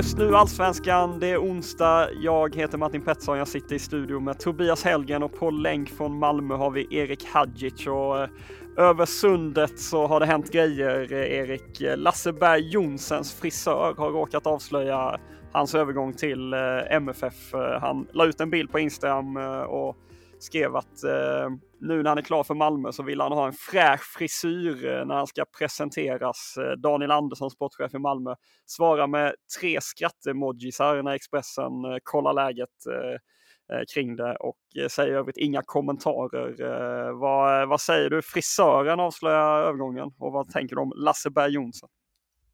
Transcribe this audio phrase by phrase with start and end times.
[0.00, 2.08] Just nu Allsvenskan, det är onsdag.
[2.20, 6.18] Jag heter Martin Pettersson, jag sitter i studio med Tobias Helgen och på länk från
[6.18, 8.28] Malmö har vi Erik Hadjic och eh,
[8.76, 11.82] över sundet så har det hänt grejer, eh, Erik.
[11.96, 15.20] Lasse Berg Jonsens frisör har råkat avslöja
[15.52, 16.58] hans övergång till eh,
[16.90, 17.52] MFF.
[17.80, 19.36] Han la ut en bild på Instagram
[19.68, 19.96] och
[20.42, 23.52] skrev att eh, nu när han är klar för Malmö så vill han ha en
[23.52, 26.56] fräsch frisyr eh, när han ska presenteras.
[26.56, 28.34] Eh, Daniel Andersson, sportchef i Malmö,
[28.66, 34.58] svarar med tre skrattemojisar när Expressen eh, kollar läget eh, eh kring det och
[34.90, 37.12] säger övrigt inga kommentarer.
[37.12, 38.22] Vad, vad säger du?
[38.22, 41.88] Frisören avslöjar övergången och vad tänker du om Lasse Berg Jonsson?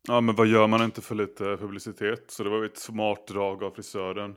[0.09, 2.31] Ja, men vad gör man inte för lite publicitet?
[2.31, 4.35] Så det var ett smart drag av frisören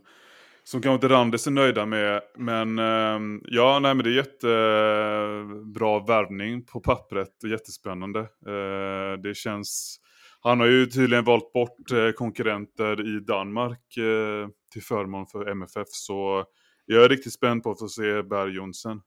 [0.69, 2.21] som kanske inte Randers är nöjda med.
[2.37, 8.19] Men eh, ja, nej men det är jättebra värvning på pappret och jättespännande.
[8.19, 9.99] Eh, det känns...
[10.41, 15.87] Han har ju tydligen valt bort eh, konkurrenter i Danmark eh, till förmån för MFF.
[15.87, 16.45] Så
[16.85, 19.02] jag är riktigt spänd på att få se Berg Jonsen.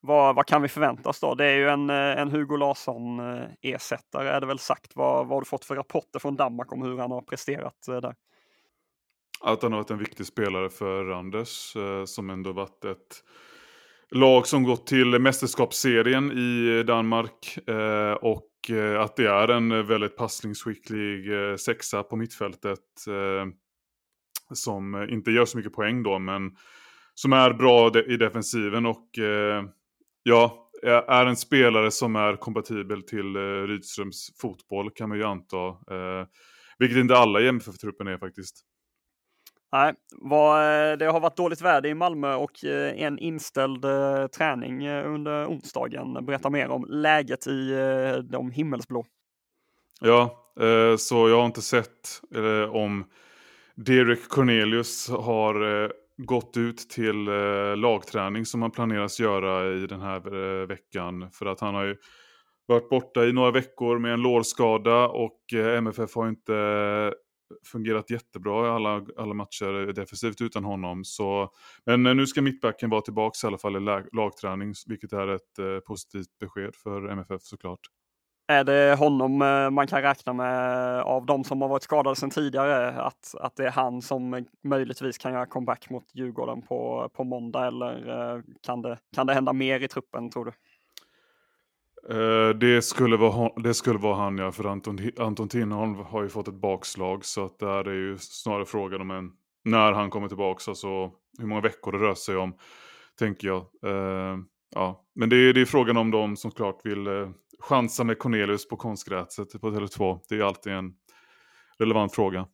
[0.00, 1.34] Vad, vad kan vi förvänta oss då?
[1.34, 4.92] Det är ju en, eh, en Hugo Larsson-ersättare eh, är det väl sagt.
[4.94, 7.96] Vad, vad har du fått för rapporter från Danmark om hur han har presterat eh,
[7.96, 8.14] där?
[9.42, 13.24] Att han har varit en viktig spelare för Randers eh, som ändå varit ett
[14.10, 20.16] lag som gått till mästerskapsserien i Danmark eh, och eh, att det är en väldigt
[20.16, 21.28] passningsskicklig
[21.60, 22.78] sexa på mittfältet
[24.54, 26.56] som inte gör så mycket poäng då men
[27.14, 29.08] som är bra i defensiven och
[30.22, 30.70] ja,
[31.08, 33.36] är en spelare som är kompatibel till
[33.66, 35.76] Rydströms fotboll kan man ju anta.
[36.78, 38.71] vilket inte alla i MFF-truppen är faktiskt.
[39.72, 44.26] Nej, vad, eh, det har varit dåligt väder i Malmö och eh, en inställd eh,
[44.26, 46.26] träning under onsdagen.
[46.26, 47.76] Berätta mer om läget i
[48.30, 49.04] de himmelsblå.
[50.00, 50.38] Ja,
[50.98, 52.20] så jag har inte sett
[52.70, 53.04] om
[53.74, 57.24] Derek Cornelius har gått ut till
[57.76, 61.30] lagträning som han planeras göra i den här veckan.
[61.30, 61.96] För att han har ju
[62.66, 66.52] varit borta i några veckor med en lårskada och MFF har inte
[67.64, 71.04] fungerat jättebra i alla, alla matcher defensivt utan honom.
[71.04, 71.52] Så,
[71.86, 75.28] men eh, nu ska mittbacken vara tillbaka i alla fall i lag, lagträning, vilket är
[75.28, 77.80] ett eh, positivt besked för MFF såklart.
[78.48, 82.30] Är det honom eh, man kan räkna med av de som har varit skadade sedan
[82.30, 87.24] tidigare, att, att det är han som möjligtvis kan göra comeback mot Djurgården på, på
[87.24, 90.52] måndag eller eh, kan det, kan det hända mer i truppen tror du?
[92.10, 96.28] Eh, det, skulle vara, det skulle vara han ja, för Anton, Anton Tinnerholm har ju
[96.28, 99.30] fått ett bakslag så att där är ju snarare frågan om en,
[99.64, 102.54] när han kommer tillbaka, alltså hur många veckor det rör sig om,
[103.18, 103.60] tänker jag.
[103.86, 104.38] Eh,
[104.74, 105.04] ja.
[105.14, 107.30] Men det är, det är frågan om de som klart vill eh,
[107.60, 110.20] chansa med Cornelius på konstgräset på Tele2.
[110.28, 110.92] Det är alltid en
[111.78, 112.46] relevant fråga.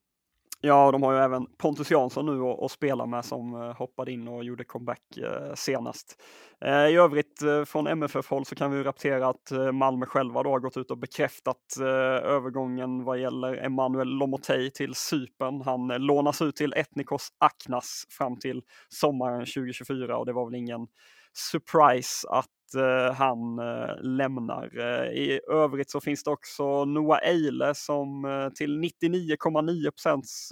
[0.61, 4.29] Ja, de har ju även Pontus Jansson nu att spela med som eh, hoppade in
[4.29, 6.23] och gjorde comeback eh, senast.
[6.61, 10.77] Eh, I övrigt från MFF-håll så kan vi rapportera att Malmö själva då har gått
[10.77, 11.77] ut och bekräftat
[12.22, 15.60] övergången vad gäller Emanuel Lomotey till Sypen.
[15.60, 20.87] Han lånas ut till Etnikos Aknas fram till sommaren 2024 och det var väl ingen
[21.33, 24.70] surprise att Eh, han eh, lämnar.
[24.78, 29.91] Eh, I övrigt så finns det också Noah Eile som eh, till 99,9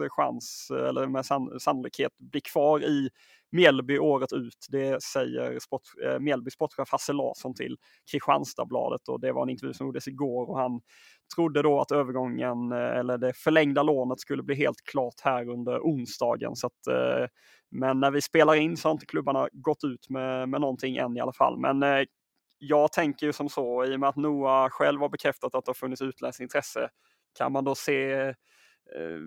[0.08, 1.26] chans, eh, eller med
[1.62, 3.10] sannolikhet, blir kvar i
[3.52, 4.66] Mjällby året ut.
[4.70, 7.76] Det säger sport, eh, Mjällby sportchef Hasse Larsson till
[8.10, 10.80] Kristianstadsbladet och det var en intervju som gjordes igår och han
[11.34, 15.78] trodde då att övergången eh, eller det förlängda lånet skulle bli helt klart här under
[15.78, 16.56] onsdagen.
[16.56, 17.28] Så att, eh,
[17.70, 21.16] men när vi spelar in så har inte klubbarna gått ut med, med någonting än
[21.16, 21.58] i alla fall.
[21.58, 22.04] Men eh,
[22.58, 25.68] jag tänker ju som så, i och med att Noah själv har bekräftat att det
[25.68, 26.88] har funnits utländskt intresse,
[27.38, 28.34] kan man då se Eh,
[28.94, 29.20] Eh,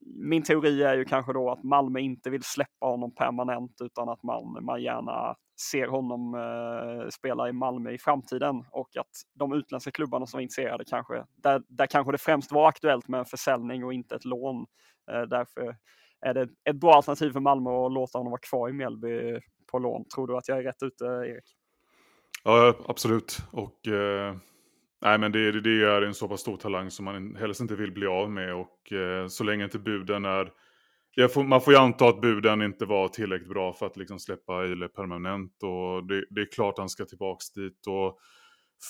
[0.00, 4.22] min teori är ju kanske då att Malmö inte vill släppa honom permanent utan att
[4.22, 5.36] man, man gärna
[5.70, 10.42] ser honom eh, spela i Malmö i framtiden och att de utländska klubbarna som är
[10.42, 14.24] intresserade kanske, där, där kanske det främst var aktuellt med en försäljning och inte ett
[14.24, 14.66] lån.
[15.10, 15.76] Eh, därför
[16.20, 19.78] är det ett bra alternativ för Malmö att låta honom vara kvar i Mjällby på
[19.78, 20.04] lån.
[20.14, 21.56] Tror du att jag är rätt ute, Erik?
[22.44, 23.38] Ja, absolut.
[23.50, 24.36] Och eh,
[25.02, 27.92] Nej, men det, det är en så pass stor talang som man helst inte vill
[27.92, 30.50] bli av med och eh, så länge inte buden är...
[31.28, 34.64] Får, man får ju anta att buden inte var tillräckligt bra för att liksom släppa
[34.64, 38.18] Ile permanent och det, det, är klart han ska tillbaks dit och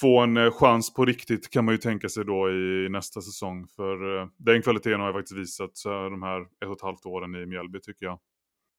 [0.01, 3.21] få en eh, chans på riktigt kan man ju tänka sig då i, i nästa
[3.21, 3.67] säsong.
[3.77, 7.07] För eh, den kvaliteten har jag faktiskt visat så de här ett och ett halvt
[7.07, 8.19] åren i Mjällby tycker jag.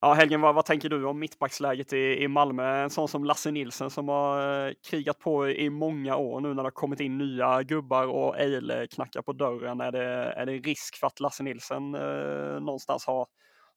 [0.04, 2.84] Ja, Helgen, vad, vad, tänker du om mittbacksläget i, i Malmö?
[2.84, 6.56] En sån som Lasse Nilsson som har eh, krigat på i många år nu när
[6.56, 9.82] det har kommit in nya gubbar och Eile knackar på dörren.
[9.82, 13.28] Är det, är det risk för att Lasse Nilsson eh, någonstans har,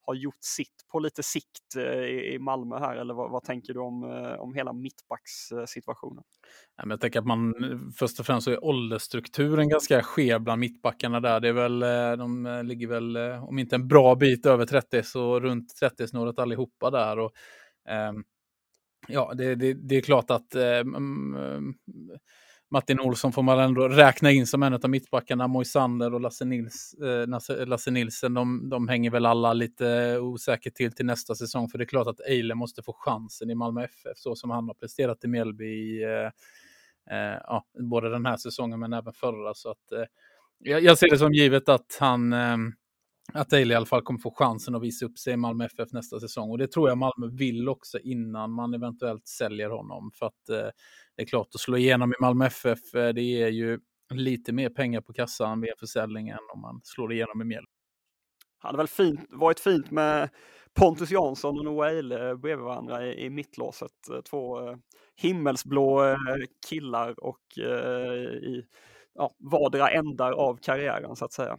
[0.07, 1.83] har gjort sitt på lite sikt eh,
[2.35, 6.25] i Malmö här eller vad, vad tänker du om, eh, om hela mittbackssituationen?
[6.77, 7.55] Jag tänker att man
[7.99, 11.41] först och främst så är åldersstrukturen ganska skev bland mittbackarna där.
[11.41, 15.41] Det är väl, eh, de ligger väl, om inte en bra bit över 30, så
[15.41, 17.19] runt 30-snåret allihopa där.
[17.19, 17.33] Och,
[17.89, 18.13] eh,
[19.09, 20.85] ja, det, det, det, är klart att eh,
[22.69, 25.47] Martin Olsson får man ändå räkna in som en av mittbackarna.
[25.47, 30.93] Moisander och Lasse, Nils, eh, Lasse Nilsen, de, de, hänger väl alla lite osäkert till
[30.93, 31.69] till nästa säsong.
[31.69, 34.67] För det är klart att Eile måste få chansen i Malmö FF, så som han
[34.69, 36.31] har presterat i Mjällby, eh,
[37.11, 39.55] eh, ja, både den här säsongen men även förra.
[39.55, 40.05] Så att, eh,
[40.59, 42.57] jag, jag, ser det som givet att han eh,
[43.33, 45.93] att Daley i alla fall kommer få chansen att visa upp sig i Malmö FF
[45.93, 46.51] nästa säsong.
[46.51, 50.11] Och det tror jag Malmö vill också innan man eventuellt säljer honom.
[50.15, 50.71] För att eh,
[51.17, 53.79] det är klart, att slå igenom i Malmö FF, eh, det är ju
[54.15, 57.71] lite mer pengar på kassan vid försäljningen om man slår igenom i Mjällby.
[58.63, 60.29] Det hade väl fint, varit fint med
[60.75, 64.09] Pontus Jansson och Noah Eile eh, bredvid varandra i, i mittlåset.
[64.13, 64.77] Eh, två eh,
[65.17, 66.17] himmelsblå eh,
[66.69, 68.67] killar och eh, i
[69.15, 71.59] ja, vardera ändar av karriären så att säga.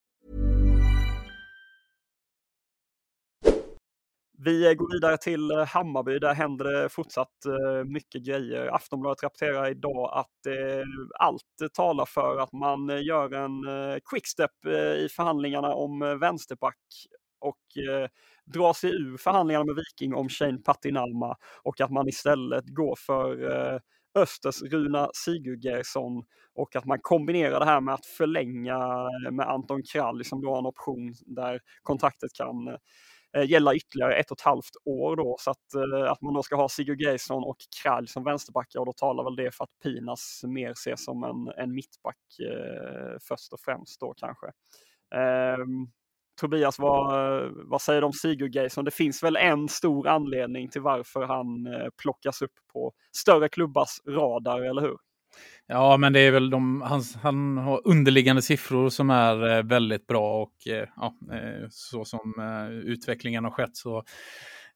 [4.43, 6.19] Vi går vidare till eh, Hammarby.
[6.19, 8.75] Där händer det fortsatt eh, mycket grejer.
[8.75, 10.83] Aftonbladet rapporterar idag att eh,
[11.19, 13.63] allt talar för att man gör en
[14.09, 14.65] quickstep
[14.97, 16.77] i förhandlingarna om vänsterback
[17.39, 17.57] och
[18.45, 23.49] drar sig ur förhandlingarna med Viking om Shane Patinama och att man istället går för
[24.15, 26.23] Östers Runa Sigurgersson
[26.55, 28.77] och att man kombinerar det här med att förlänga
[29.31, 32.77] med Anton Krall som då har en option där kontraktet kan
[33.37, 35.35] Eh, gälla ytterligare ett och ett halvt år då.
[35.39, 38.85] Så att, eh, att man då ska ha Sigurd Geirsson och Kralj som vänsterbackar och
[38.85, 43.53] då talar väl det för att Pinas mer ses som en, en mittback eh, först
[43.53, 44.47] och främst då kanske.
[45.15, 45.57] Eh,
[46.41, 47.11] Tobias, vad,
[47.53, 48.85] vad säger du om Sigurd Geirsson?
[48.85, 54.01] Det finns väl en stor anledning till varför han eh, plockas upp på större klubbars
[54.07, 54.97] radar, eller hur?
[55.73, 60.07] Ja, men det är väl de, han, han har underliggande siffror som är eh, väldigt
[60.07, 64.03] bra och eh, ja, eh, så som eh, utvecklingen har skett så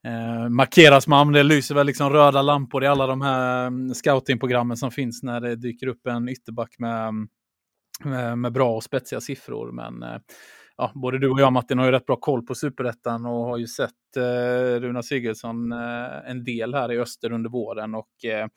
[0.04, 1.32] eh, markeras man.
[1.32, 5.42] Det lyser väl liksom röda lampor i alla de här mm, scoutingprogrammen som finns när
[5.42, 7.14] det dyker upp en ytterback med,
[8.04, 9.72] med, med bra och spetsiga siffror.
[9.72, 10.20] Men eh,
[10.78, 13.58] ja, både du och jag Martin har ju rätt bra koll på superettan och har
[13.58, 17.96] ju sett eh, Runa Sigurdsson eh, en del här i öster under våren.
[17.96, 18.48] och eh,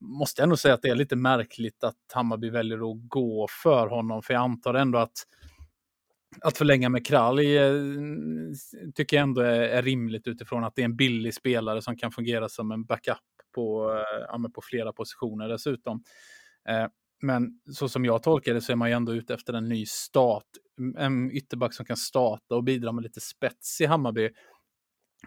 [0.00, 3.86] måste jag nog säga att det är lite märkligt att Hammarby väljer att gå för
[3.86, 4.22] honom.
[4.22, 5.26] För jag antar ändå att
[6.40, 8.54] att förlänga med Kralj mm,
[8.94, 12.10] tycker jag ändå är, är, rimligt utifrån att det är en billig spelare som kan
[12.10, 13.16] fungera som en backup
[13.54, 16.02] på, eh, ja, på flera positioner dessutom.
[16.68, 16.86] Eh,
[17.22, 19.86] men så som jag tolkar det så är man ju ändå ute efter en ny
[19.86, 20.46] start,
[20.98, 24.30] en ytterback som kan starta och bidra med lite spets i Hammarby.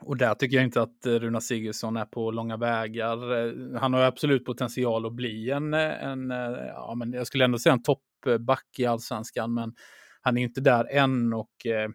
[0.06, 3.18] Och där tycker jag inte att Runa Sigurdsson är på långa vägar.
[3.78, 6.30] Han har absolut potential att bli en, en
[6.68, 9.74] ja, men jag skulle ändå säga en toppback i allsvenskan, men
[10.24, 11.90] han är inte där än och eh,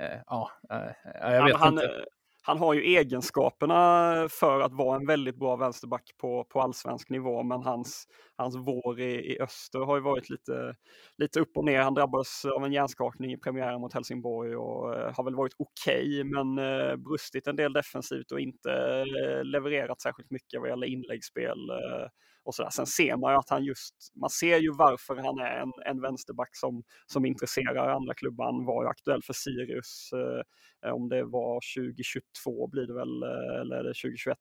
[0.00, 2.04] eh ja, eh, jag vet ja, han, inte.
[2.46, 7.42] Han har ju egenskaperna för att vara en väldigt bra vänsterback på, på allsvensk nivå,
[7.42, 10.74] men hans, hans vår i, i öster har ju varit lite,
[11.18, 11.80] lite upp och ner.
[11.80, 16.20] Han drabbades av en hjärnskakning i premiären mot Helsingborg och eh, har väl varit okej,
[16.20, 20.86] okay, men eh, brustit en del defensivt och inte eh, levererat särskilt mycket vad gäller
[20.86, 21.58] inläggsspel.
[22.46, 22.70] Och så där.
[22.70, 26.00] Sen ser man ju att han just, man ser ju varför han är en, en
[26.00, 28.44] vänsterback som, som intresserar andra klubbar.
[28.44, 30.10] Han var ju aktuell för Sirius,
[30.84, 34.38] eh, om det var 2022 blir det väl, eh, eller 2021.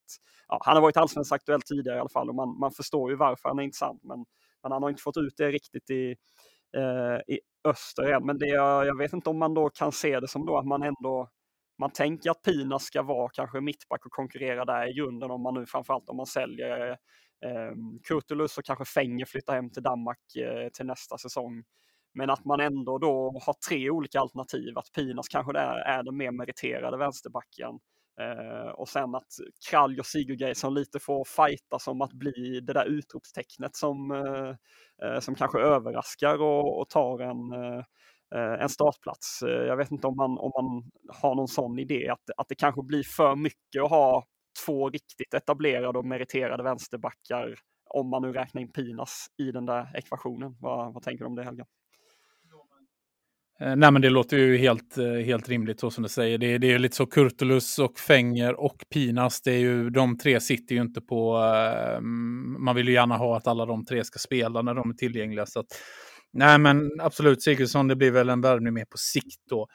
[0.47, 3.17] Ja, han har varit allsvensk aktuell tidigare i alla fall och man, man förstår ju
[3.17, 4.25] varför han är intressant, men,
[4.63, 6.15] men han har inte fått ut det riktigt i,
[6.77, 8.25] eh, i öster än.
[8.25, 8.47] Men det,
[8.89, 11.29] jag vet inte om man då kan se det som då att man ändå
[11.77, 15.53] man tänker att Pina ska vara kanske mittback och konkurrera där i grunden om man
[15.53, 16.97] nu framförallt om man säljer
[17.45, 21.63] Ehm, Kurtulus och kanske Fenger flyttar hem till Danmark eh, till nästa säsong.
[22.13, 26.17] Men att man ändå då har tre olika alternativ, att Pinas kanske är, är den
[26.17, 27.79] mer meriterade vänsterbacken.
[28.21, 29.27] Eh, och sen att
[29.69, 34.49] Kralj och Sigurdsson lite får fighta som att bli det där utropstecknet som, eh,
[35.07, 37.83] eh som kanske överraskar och, och tar en, eh,
[38.35, 39.41] eh en startplats.
[39.41, 42.55] Eh, jag vet inte om man, om man har någon sån idé, att, att det
[42.55, 44.23] kanske blir för mycket att ha
[44.65, 47.55] två riktigt etablerade och meriterade vänsterbackar
[47.89, 50.55] om man nu räknar in Pinas i den där ekvationen.
[50.59, 51.65] Vad, vad tänker du om det Helga?
[53.59, 56.37] Eh, nej, men det låter ju helt, eh, helt rimligt så som du säger.
[56.37, 59.41] Det, det är lite så Kurtulus och Fänger och Pinas.
[59.41, 61.37] Det är ju, de tre sitter ju inte på...
[61.37, 62.01] Eh,
[62.59, 65.45] man vill ju gärna ha att alla de tre ska spela när de är tillgängliga.
[65.45, 65.67] Så att,
[66.33, 69.67] nej, men absolut, Sigurdsson, det blir väl en värvning mer på sikt då.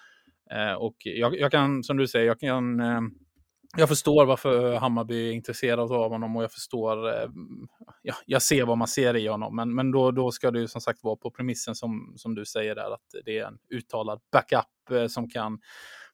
[0.53, 2.81] Eh, och jag, jag, kan, som du säger, jag kan...
[2.81, 3.01] eh,
[3.77, 7.29] jag förstår varför Hammarby är intresserad av honom och jag förstår, eh,
[8.03, 9.57] ja, jag ser vad man ser i honom.
[9.57, 12.45] Men, men då, då ska det ju som sagt vara på premissen som, som du
[12.45, 15.59] säger där, att det är en uttalad backup eh, som kan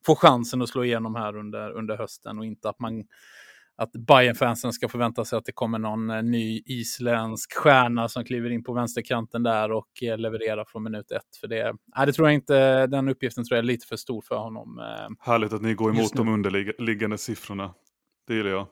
[0.06, 3.04] få chansen att slå igenom här under, under hösten och inte att man
[3.76, 8.50] att Bayern-fansen ska förvänta sig att det kommer någon eh, ny isländsk stjärna som kliver
[8.50, 11.36] in på vänsterkanten där och eh, levererar från minut ett.
[11.40, 14.22] För det, nej, det tror jag inte, den uppgiften tror jag är lite för stor
[14.28, 14.78] för honom.
[14.78, 17.74] Eh, Härligt att ni går emot de underliggande siffrorna.
[18.26, 18.66] Det gillar jag.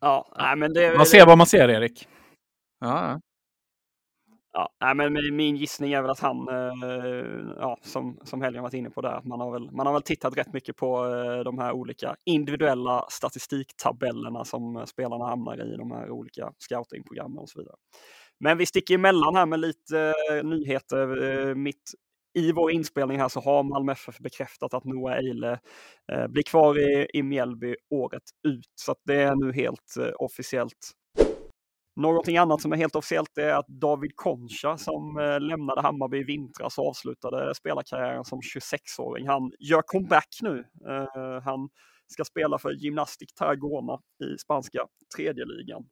[0.00, 2.08] Ja, nej, men det, man ser vad man ser, Erik.
[2.80, 3.20] Ja,
[4.52, 8.90] Ja, men min gissning är väl att han, eh, ja, som, som Helgen varit inne
[8.90, 11.72] på där, man har väl, man har väl tittat rätt mycket på eh, de här
[11.72, 17.76] olika individuella statistiktabellerna som spelarna hamnar i, de här olika scoutingprogrammen och så vidare.
[18.40, 21.54] Men vi sticker emellan här med lite eh, nyheter.
[21.54, 21.92] Mitt
[22.38, 25.58] i vår inspelning här så har Malmö FF bekräftat att Noah Eile
[26.28, 28.72] blir kvar i, i Mjällby året ut.
[28.74, 30.92] Så det är nu helt officiellt.
[31.98, 36.22] Någonting annat som är helt officiellt är att David Concha som eh, lämnade Hammarby i
[36.22, 40.64] vintras och avslutade spelarkarriären som 26-åring, han gör comeback nu.
[40.88, 41.68] Eh, han
[42.06, 44.86] ska spela för Gymnastic Tarragona i spanska
[45.16, 45.84] tredje ligan.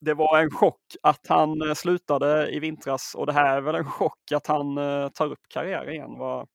[0.00, 3.74] Det var en chock att han eh, slutade i vintras och det här är väl
[3.74, 4.76] en chock att han
[5.14, 6.18] tar upp karriären igen.
[6.18, 6.46] Var,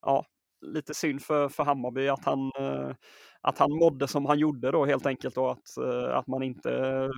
[0.00, 0.24] ja,
[0.60, 2.52] lite synd för, för Hammarby att han,
[3.40, 5.78] att han mådde som han gjorde då helt enkelt och att,
[6.12, 7.10] att man inte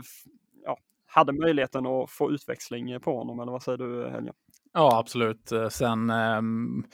[0.64, 4.32] ja, hade möjligheten att få utväxling på honom, eller vad säger du Helge?
[4.72, 5.52] Ja, absolut.
[5.52, 6.84] Eh, sen um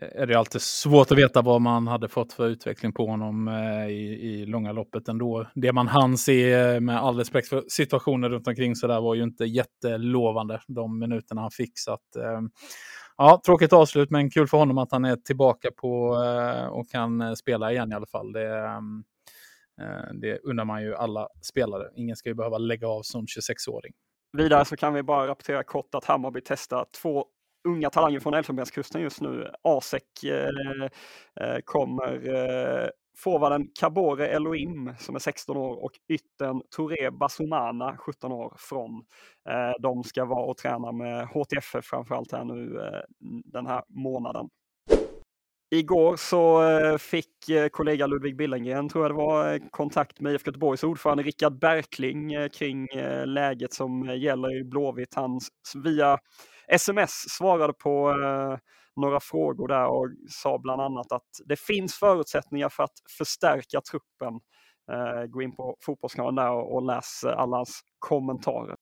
[0.00, 3.86] är det alltid svårt att veta vad man hade fått för utveckling på honom eh,
[3.86, 5.46] i, i långa loppet ändå.
[5.54, 9.14] Det man hann se eh, med all respekt för situationen runt omkring så där var
[9.14, 11.78] ju inte jättelovande de minuterna han fick.
[11.78, 12.50] Så att, ehm,
[13.16, 16.16] ja, tråkigt avslut, men kul för honom att han är tillbaka på
[16.70, 18.32] och kan spela igen i alla fall.
[18.32, 19.04] Det, ehm,
[19.82, 21.88] Eh, det undrar man ju alla spelare.
[21.96, 23.92] Ingen ska ju behöva lägga av som 26-åring.
[24.36, 27.26] Vidare så kan vi bara rapportera kort att Hammarby testar två
[27.68, 29.50] unga talanger från Elfenbenskusten just nu.
[29.62, 30.84] Asek eh,
[31.40, 38.32] eh kommer eh, forwarden Kabore Elohim som är 16 år och ytten Touré Basumana 17
[38.32, 39.04] år från.
[39.48, 43.02] Eh, de ska vara och träna med HTF framförallt här nu eh,
[43.44, 44.48] den här månaden.
[45.74, 50.32] Igår så eh, fick eh, kollega Ludvig Billengren, tror jag det var, eh, kontakt med
[50.32, 52.88] IFK Göteborgs ordförande Rickard Berkling kring
[53.24, 55.14] läget som gäller i Blåvitt.
[55.14, 55.40] Han
[55.84, 56.18] via
[56.68, 58.14] sms svarade på
[58.96, 64.40] några frågor där och sa bland annat att det finns förutsättningar för att förstärka truppen.
[65.28, 68.76] Gå in på Fotbollskanalen där och läs alla hans kommentarer.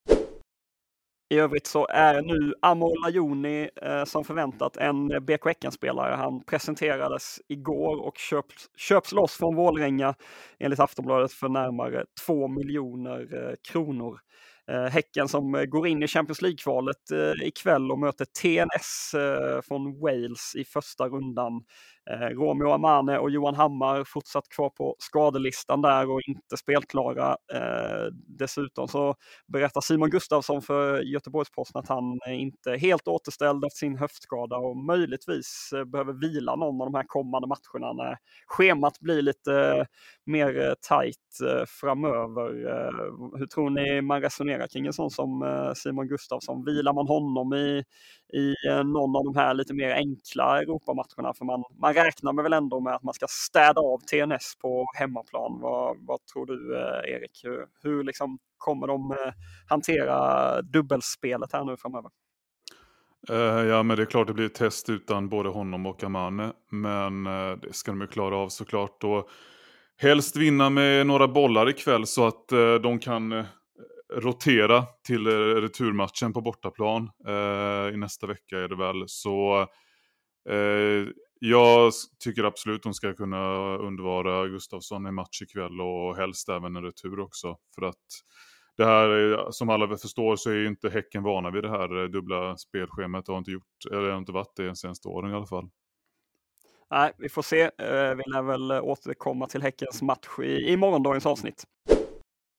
[1.31, 6.15] I övrigt så är nu Amor Lajoni eh, som förväntat en BK Häcken-spelare.
[6.15, 10.15] Han presenterades igår och köps, köps loss från Vålränga
[10.59, 14.19] enligt Aftonbladet för närmare 2 miljoner eh, kronor.
[14.71, 19.99] Eh, häcken som går in i Champions League-kvalet eh, ikväll och möter TNS eh, från
[19.99, 21.63] Wales i första rundan.
[22.09, 27.37] Eh, Romeo Amane och Johan Hammar fortsatt kvar på skadelistan där och inte spelklara.
[27.53, 29.15] Eh, dessutom så
[29.47, 34.77] berättar Simon Gustafsson för Göteborgs-Posten att han är inte helt återställd efter sin höftskada och
[34.77, 39.85] möjligtvis eh, behöver vila någon av de här kommande matcherna när schemat blir lite
[40.25, 42.51] mer eh, tajt eh, framöver.
[43.37, 46.65] Hur tror ni man resonerar kring en sån som Simon Gustafsson?
[46.65, 47.83] Vilar man honom i,
[48.33, 51.33] i eh, någon av de här lite mer enkla Europamatcherna?
[51.33, 54.85] För man, man räknar med väl ändå med att man ska städa av TNS på
[54.95, 55.59] hemmaplan.
[55.61, 57.41] Vad, vad tror du eh, Erik?
[57.43, 59.33] Hur, hur liksom kommer de eh,
[59.69, 62.11] hantera dubbelspelet här nu framöver?
[63.69, 66.53] Ja, men det är klart det blir ett test utan både honom och Amane.
[66.69, 67.23] Men
[67.61, 69.03] det ska de ju klara av såklart.
[69.03, 69.29] Och
[69.97, 72.47] helst vinna med några bollar ikväll så att
[72.81, 73.45] de kan
[74.11, 77.09] rotera till eh, returmatchen på bortaplan.
[77.27, 79.03] Eh, I nästa vecka är det väl.
[79.07, 79.67] Så
[80.49, 81.07] eh,
[81.39, 86.83] jag tycker absolut de ska kunna undvara Gustafsson i match ikväll och helst även en
[86.83, 87.57] retur också.
[87.75, 88.05] För att
[88.77, 91.69] det här, eh, som alla väl förstår så är ju inte Häcken vana vid det
[91.69, 93.25] här eh, dubbla spelschemat.
[93.25, 95.69] Det har inte, gjort, eller har inte varit det de senaste åren i alla fall.
[96.91, 97.69] Nej, vi får se.
[98.15, 101.65] Vi lär väl återkomma till Häckens match i, i morgondagens avsnitt.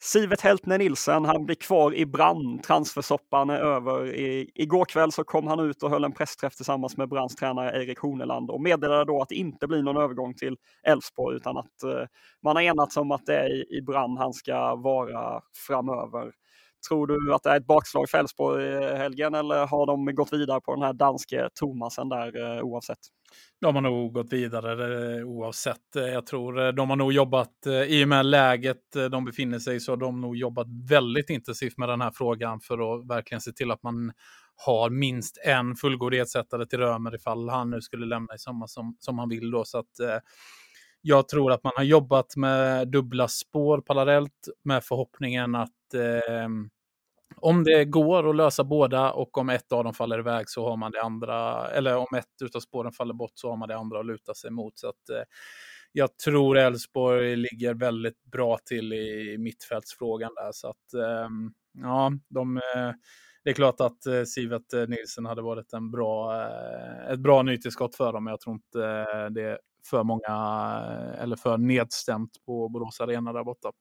[0.05, 2.63] Sivet Heltner Nilsen, han blir kvar i brand.
[2.63, 4.07] Transfersoppan är över.
[4.07, 7.83] I, igår kväll så kom han ut och höll en pressträff tillsammans med Brands tränare
[7.85, 11.83] Erik Horneland och meddelade då att det inte blir någon övergång till Elfsborg utan att
[11.83, 12.07] eh,
[12.43, 16.33] man har enats om att det är i, i brand han ska vara framöver.
[16.89, 20.33] Tror du att det är ett bakslag för Elfsborg i helgen eller har de gått
[20.33, 22.99] vidare på den här danske Thomasen där eh, oavsett?
[23.61, 25.77] De har nog gått vidare eh, oavsett.
[25.95, 29.81] Jag tror eh, de har nog jobbat, i och med läget de befinner sig i,
[29.81, 33.53] så har de nog jobbat väldigt intensivt med den här frågan för att verkligen se
[33.53, 34.13] till att man
[34.67, 38.97] har minst en fullgod ersättare till Römer ifall han nu skulle lämna i sommar som,
[38.99, 39.65] som han vill då.
[39.65, 40.23] Så att
[41.05, 46.49] jag tror att man har jobbat med dubbla spår parallellt med förhoppningen att eh,
[47.37, 50.77] om det går att lösa båda och om ett av dem faller iväg så har
[50.77, 54.01] man det andra, eller om ett utav spåren faller bort så har man det andra
[54.01, 54.79] att luta sig mot.
[54.79, 55.23] Så att, eh,
[55.93, 60.53] jag tror Elfsborg ligger väldigt bra till i mittfältsfrågan där.
[60.53, 61.29] Så att, eh,
[61.83, 62.93] ja, de, eh,
[63.45, 67.43] det är klart att eh, Sivet eh, Nilsson hade varit en bra, eh, ett bra
[67.43, 69.59] nytillskott för dem, men jag tror inte eh, det är
[69.91, 70.29] för många,
[70.91, 73.73] eh, eller för nedstämt på Borås Arena där borta.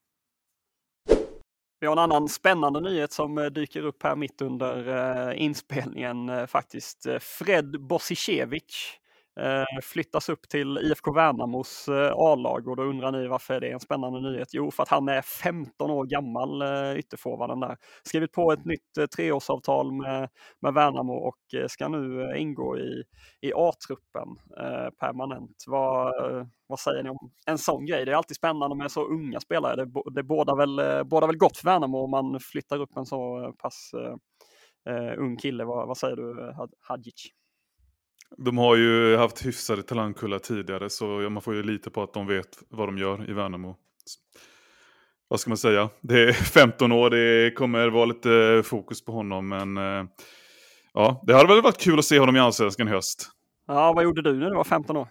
[1.81, 4.87] Vi har en annan spännande nyhet som eh, dyker upp här mitt under
[5.29, 7.07] eh, inspelningen eh, faktiskt.
[7.19, 8.97] Fred Bosicevic
[9.39, 13.73] Eh, flyttas upp till IFK Värnamos eh, A-lag och då undrar ni varför det är
[13.73, 14.47] en spännande nyhet?
[14.53, 17.77] Jo, för att han är 15 år gammal, eh, ytterforwarden där.
[18.03, 20.29] Skrivit på ett nytt treårsavtal med,
[20.61, 23.03] med Värnamo och ska nu ingå i,
[23.41, 24.27] i A-truppen
[24.99, 25.63] permanent.
[25.67, 26.13] Vad,
[26.67, 28.05] vad säger ni om en sån grej?
[28.05, 29.75] Det är alltid spännande med så unga spelare.
[29.85, 33.53] Det, det bådar väl, båda väl gott för Värnamo om man flyttar upp en så
[33.57, 33.91] pass
[34.89, 35.63] eh, ung kille.
[35.65, 37.31] Vad, vad säger du eh, Had- Hadjic?
[38.37, 42.27] De har ju haft hyfsade talangkullar tidigare så man får ju lita på att de
[42.27, 43.75] vet vad de gör i Värnamo.
[45.27, 45.89] Vad ska man säga?
[46.01, 50.05] Det är 15 år, det kommer vara lite fokus på honom men eh,
[50.93, 53.29] ja, det hade väl varit kul att se honom i Allsvenskan i höst.
[53.67, 55.07] Ja, vad gjorde du när du var 15 år?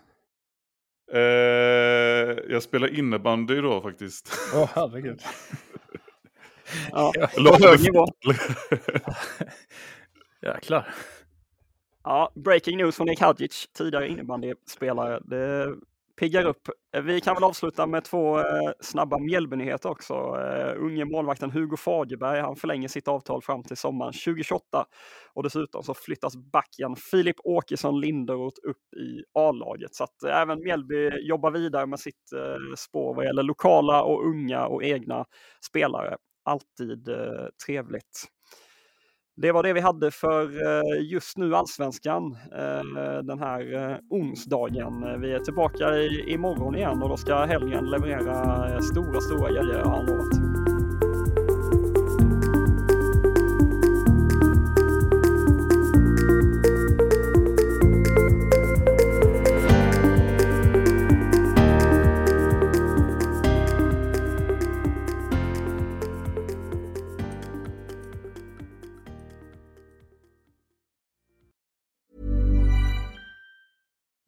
[1.12, 1.20] Eh,
[2.48, 4.32] jag spelar innebandy då faktiskt.
[4.54, 5.22] Åh, herregud.
[6.90, 7.12] Ja,
[7.60, 8.06] hög nivå.
[10.42, 10.94] Jäklar.
[12.04, 15.20] Ja, breaking news från Nick Hadjic, tidigare innebandyspelare.
[15.24, 15.74] Det
[16.20, 16.68] piggar upp.
[16.94, 20.14] Eh, vi kan väl avsluta med två eh, snabba Mjällbynyheter också.
[20.14, 24.84] Eh, unge målvakten Hugo Fagerberg, han förlänger sitt avtal fram till sommaren 2028.
[25.34, 29.94] Och dessutom så flyttas backen Filip Åkesson Linderoth upp i A-laget.
[29.94, 34.26] Så att eh, även Mjällby jobbar vidare med sitt eh, spår vad gäller lokala och
[34.26, 35.24] unga och egna
[35.66, 36.16] spelare.
[36.44, 38.28] Alltid eh, trevligt.
[39.42, 45.20] Det var det vi hade för eh, just nu Allsvenskan eh, den här eh, onsdagen.
[45.20, 49.96] Vi är tillbaka i, imorgon igen och då ska helgen leverera stora, stora grejer har
[49.96, 50.69] han lovat.